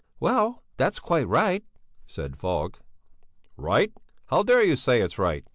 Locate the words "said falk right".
2.07-3.93